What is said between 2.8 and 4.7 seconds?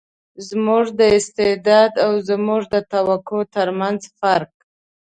توقع تر منځ فرق.